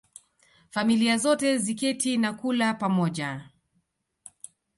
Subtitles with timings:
[0.71, 3.49] Familia zote ziketi na kula pamoja